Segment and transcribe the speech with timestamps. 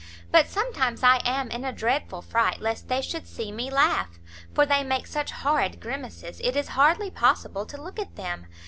[0.31, 4.17] But sometimes I am in a dreadful fright lest they should see me laugh,
[4.51, 8.47] for they make such horrid grimaces it is hardly possible to look at them.